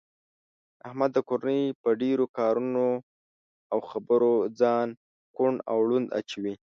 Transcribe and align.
احمد 0.87 1.11
د 1.13 1.19
کورنۍ 1.29 1.61
په 1.81 1.89
ډېرو 2.01 2.25
کارونو 2.37 2.85
او 3.71 3.79
خبرو 3.89 4.33
ځان 4.59 4.87
کوڼ 5.35 5.53
او 5.71 5.77
ړوند 5.89 6.07
اچوي. 6.19 6.53